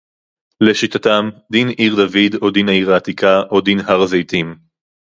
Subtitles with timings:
[0.63, 4.55] לשיטתם דין עיר-דוד או דין העיר העתיקה או דין הר-הזיתים